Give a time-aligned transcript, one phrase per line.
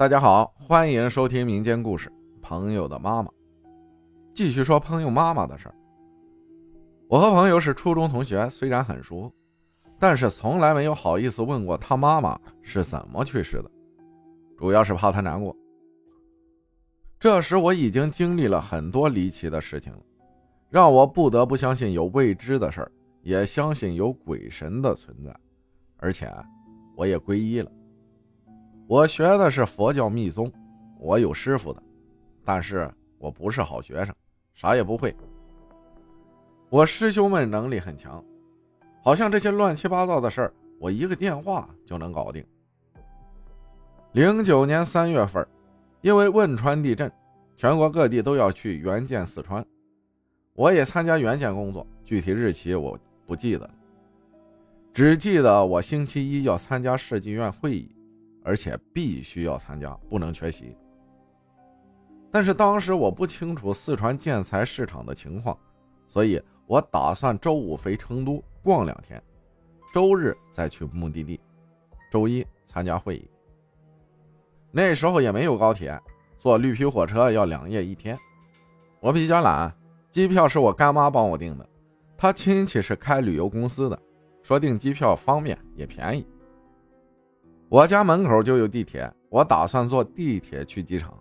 [0.00, 2.08] 大家好，欢迎收听民间故事
[2.40, 3.28] 《朋友的妈妈》。
[4.32, 5.74] 继续说朋友妈妈的事儿。
[7.06, 9.30] 我和朋友是初中同学，虽然很熟，
[9.98, 13.70] 但是从来没有好意思问过他妈妈是怎么去世的，
[14.56, 15.54] 主要是怕他难过。
[17.18, 19.98] 这时我已经经历了很多离奇的事情了，
[20.70, 22.90] 让我不得不相信有未知的事儿，
[23.20, 25.36] 也相信有鬼神的存在，
[25.98, 26.26] 而且
[26.96, 27.70] 我也皈依了。
[28.90, 30.52] 我学的是佛教密宗，
[30.98, 31.80] 我有师傅的，
[32.44, 34.12] 但是我不是好学生，
[34.52, 35.14] 啥也不会。
[36.68, 38.20] 我师兄们能力很强，
[39.00, 42.44] 好像这些乱七八糟的事儿，我一个电话就能搞定。
[44.10, 45.46] 零九年三月份，
[46.00, 47.08] 因为汶川地震，
[47.56, 49.64] 全国各地都要去援建四川，
[50.54, 53.70] 我也参加援建工作，具体日期我不记得了，
[54.92, 57.88] 只记得我星期一要参加设计院会议。
[58.50, 60.76] 而且必须要参加，不能缺席。
[62.32, 65.56] 但是当时我不清楚四川建材市场的情况，
[66.08, 69.22] 所以我打算周五飞成都逛两天，
[69.94, 71.40] 周日再去目的地，
[72.10, 73.30] 周一参加会议。
[74.72, 75.96] 那时候也没有高铁，
[76.36, 78.18] 坐绿皮火车要两夜一天。
[78.98, 79.72] 我比较懒，
[80.10, 81.68] 机票是我干妈帮我订的，
[82.18, 83.96] 她亲戚是开旅游公司的，
[84.42, 86.26] 说订机票方便也便宜。
[87.70, 91.14] 我家门口就有地铁，我打算坐地铁去机场。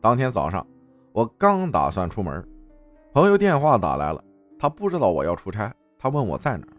[0.00, 0.64] 当天早上，
[1.10, 2.48] 我刚打算出门，
[3.12, 4.22] 朋友电话打来了，
[4.60, 6.72] 他不知道我要出差，他问我在哪儿。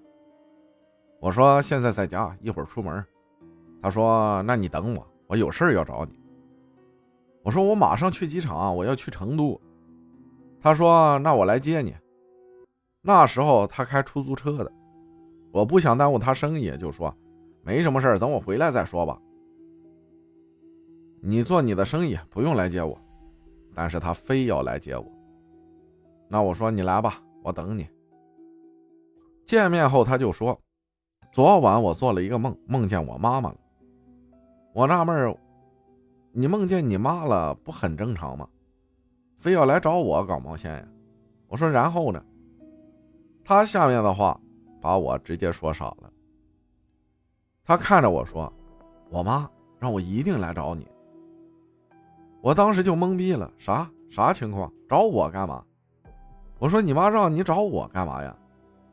[1.20, 3.06] 我说现在在家，一会儿出门。
[3.82, 6.18] 他说那你等我，我有事要找你。
[7.44, 9.60] 我说我马上去机场，我要去成都。
[10.62, 11.94] 他说那我来接你。
[13.02, 14.72] 那时候他开出租车的，
[15.52, 17.14] 我不想耽误他生意，就说。
[17.62, 19.20] 没什么事儿，等我回来再说吧。
[21.22, 22.98] 你做你的生意，不用来接我。
[23.76, 25.06] 但是他非要来接我。
[26.28, 27.88] 那我说你来吧，我等你。
[29.46, 30.60] 见面后他就说
[31.32, 33.58] ：“昨晚我做了一个梦，梦见我妈妈了。”
[34.74, 35.36] 我纳闷儿
[36.32, 38.48] ：“你梦见你妈了，不很正常吗？
[39.38, 40.88] 非要来找我搞毛线呀？”
[41.48, 42.24] 我说：“然后呢？”
[43.44, 44.40] 他下面的话
[44.80, 46.12] 把我直接说傻了。
[47.70, 48.52] 他看着我说
[49.12, 49.48] ：“我妈
[49.78, 50.88] 让我一定来找你。”
[52.42, 54.74] 我当时就懵逼了，啥啥情况？
[54.90, 55.64] 找我干嘛？
[56.58, 58.36] 我说：“你妈让你找我干嘛呀？”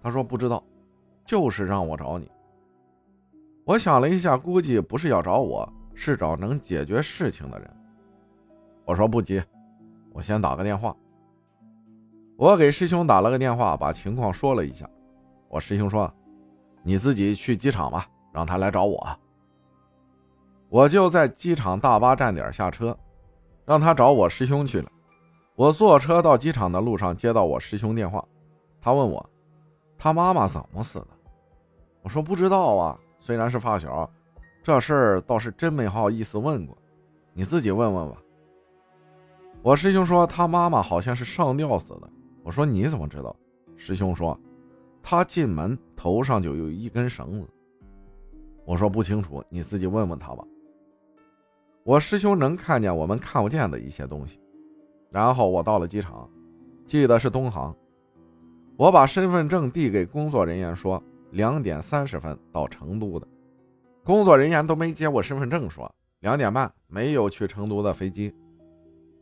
[0.03, 0.62] 他说：“不知道，
[1.25, 2.31] 就是让我找你。”
[3.65, 7.76] 我想了一下，估计不是要找我，是找能解决事情的人。
[8.84, 9.42] 我说：“不急，
[10.12, 10.94] 我先打个电话。”
[12.36, 14.86] 我给师兄打了个电话，把情况说了一下。
[15.48, 16.12] 我师兄说
[16.84, 19.19] ：“你自己去机场吧。”让他来找我，
[20.69, 22.94] 我就在机场大巴站点下车，
[23.64, 24.92] 让他找我师兄去了。
[25.54, 28.22] 我坐车到机场的路上接到我师兄电话，
[28.78, 29.26] 他问我
[29.97, 31.06] 他妈妈怎么死的。
[32.02, 34.06] 我说不知道啊，虽然是发小，
[34.62, 36.76] 这事儿倒是真没好意思问过，
[37.32, 38.18] 你自己问问吧。
[39.62, 42.10] 我师兄说他妈妈好像是上吊死的。
[42.44, 43.34] 我说你怎么知道？
[43.78, 44.38] 师兄说
[45.03, 47.48] 他进门头上就有一根绳子。
[48.66, 50.44] 我说不清楚，你自己问问他吧。
[51.84, 54.41] 我师兄能看见我们看不见的一些东西。
[55.09, 56.28] 然后我到了机场，
[56.84, 57.75] 记得是东航。
[58.77, 61.00] 我把身份证递给工作人员，说
[61.31, 63.27] 两点三十分到成都的。
[64.04, 65.91] 工作人员都没接我身份证，说
[66.21, 68.34] 两点半没有去成都的飞机。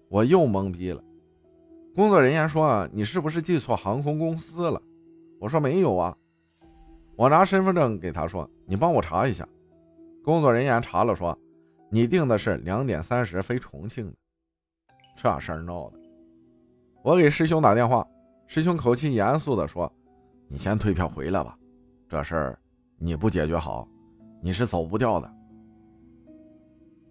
[0.09, 1.05] 我又懵逼了。
[1.95, 4.81] 工作人员说你是不是记错航空公司了？
[5.39, 6.17] 我说没有啊。
[7.17, 9.49] 我拿身份证给他说：“你帮我查一下。”
[10.25, 11.39] 工作人员查了说
[11.91, 14.15] ：“你订的是两点三十飞重庆的。”
[15.17, 15.99] 这事儿闹的，
[17.03, 18.05] 我给师兄打电话，
[18.49, 19.93] 师兄口气严肃的说
[20.49, 21.57] ：“你先退票回来吧，
[22.09, 22.59] 这事儿
[22.99, 23.87] 你不解决好，
[24.43, 25.33] 你是走不掉的。”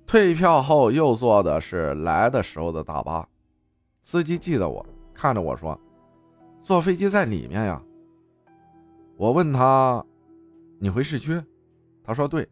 [0.05, 3.25] 退票后又坐的是来的时候的大巴，
[4.01, 5.79] 司机记得我，看着我说
[6.61, 7.81] ：“坐飞机在里面呀。”
[9.23, 10.05] 我问他
[10.79, 11.41] ：“你回市区？”
[12.03, 12.45] 他说：“对。”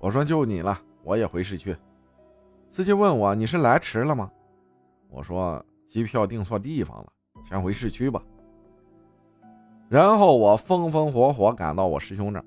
[0.00, 1.76] 我说：“就你了，我也回市区。”
[2.72, 4.28] 司机问我：“你是来迟了吗？”
[5.08, 7.12] 我说：“机票订错地方了，
[7.44, 8.20] 先回市区吧。”
[9.88, 12.44] 然后我风风火火赶到我师兄那儿，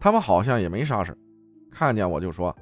[0.00, 1.14] 他们好像也没啥事
[1.70, 2.56] 看见我就说：“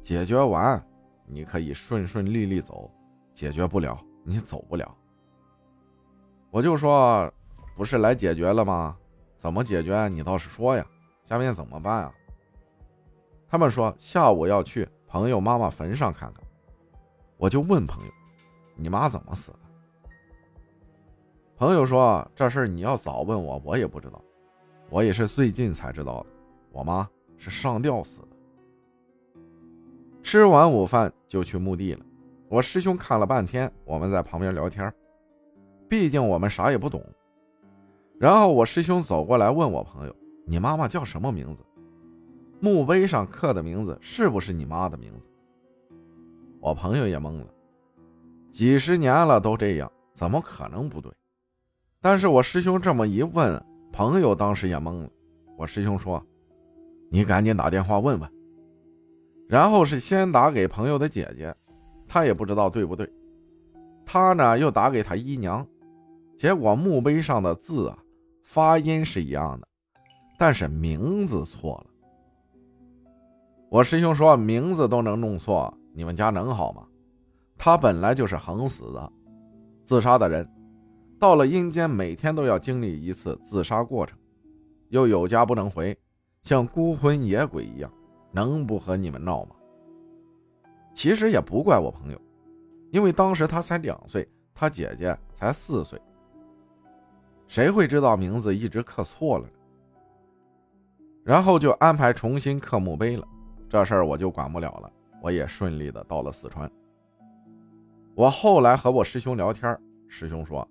[0.00, 0.80] 解决完，
[1.26, 2.88] 你可以顺顺利利走；
[3.34, 4.96] 解决不了，你走不了。”
[6.52, 7.28] 我就说
[7.74, 8.96] ：“不是来解决了吗？”
[9.42, 10.06] 怎么解决？
[10.06, 10.86] 你倒是说呀！
[11.24, 12.14] 下面怎么办啊？
[13.48, 16.44] 他们说下午要去朋友妈妈坟上看看。
[17.38, 18.12] 我就问朋友
[18.78, 19.58] ：“你妈怎么死的？”
[21.58, 24.22] 朋友说：“这事儿你要早问我，我也不知道。
[24.88, 26.26] 我也是最近才知道的。
[26.70, 28.28] 我妈是上吊死的。”
[30.22, 32.06] 吃完午饭就去墓地了。
[32.48, 34.94] 我师兄看了半天，我们在旁边聊天。
[35.88, 37.04] 毕竟我们啥也不懂。
[38.22, 40.14] 然后我师兄走过来问我朋友
[40.46, 41.64] ：“你妈妈叫什么名字？
[42.60, 45.26] 墓碑上刻的名字是不是你妈的名字？”
[46.62, 47.46] 我朋友也懵了，
[48.48, 51.10] 几十年了都这样，怎么可能不对？
[52.00, 53.60] 但是我师兄这么一问，
[53.92, 55.10] 朋友当时也懵了。
[55.58, 56.24] 我师兄说
[57.10, 58.32] ：“你赶紧打电话问问。”
[59.50, 61.52] 然后是先打给朋友的姐姐，
[62.06, 63.12] 她也不知道对不对。
[64.06, 65.66] 他呢又打给他姨娘，
[66.36, 67.98] 结果墓碑上的字啊，
[68.52, 69.66] 发音是一样的，
[70.36, 71.86] 但是名字错了。
[73.70, 76.86] 我师兄说：“名字都能弄错。”你们家能好吗？
[77.56, 79.12] 他本来就是横死的，
[79.86, 80.46] 自杀的人，
[81.18, 84.18] 到了阴间每天都要经历一次自杀过程，
[84.90, 85.98] 又有家不能回，
[86.42, 87.90] 像孤魂野鬼一样，
[88.32, 89.56] 能不和你们闹吗？
[90.92, 92.20] 其实也不怪我朋友，
[92.90, 95.98] 因为当时他才两岁，他姐姐才四岁，
[97.52, 99.52] 谁会知道名字一直刻错了呢？
[101.22, 103.28] 然后就安排重新刻墓碑了，
[103.68, 104.90] 这事儿我就管不了了。
[105.20, 106.72] 我也顺利的到了四川。
[108.14, 109.78] 我后来和我师兄聊天，
[110.08, 110.66] 师兄说，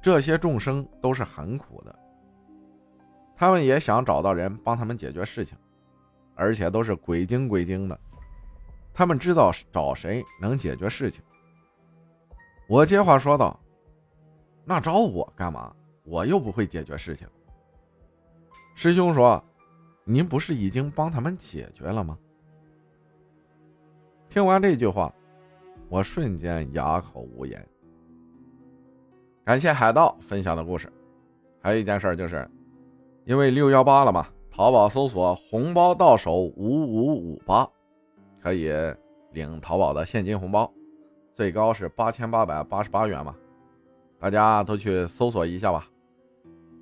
[0.00, 1.94] 这些众生都是很苦的，
[3.36, 5.58] 他们也想找到人帮他们解决事情，
[6.34, 8.00] 而且都是鬼精鬼精的，
[8.94, 11.22] 他们知道找谁能解决事情。
[12.66, 13.60] 我接话说道
[14.64, 15.70] ：“那找我干嘛？
[16.08, 17.28] 我又不会解决事情。”
[18.74, 19.42] 师兄说
[20.04, 22.16] ：“您不是已经帮他们解决了吗？”
[24.28, 25.12] 听完这句话，
[25.88, 27.66] 我瞬间哑口无言。
[29.44, 30.92] 感谢海盗分享的故事。
[31.60, 32.48] 还有一件事就是，
[33.24, 37.68] 因为六幺八了嘛，淘宝搜索“红包到手五五五八”，
[38.40, 38.70] 可以
[39.32, 40.70] 领淘宝的现金红包，
[41.34, 43.34] 最高是八千八百八十八元嘛。
[44.18, 45.88] 大家都去搜索一下吧。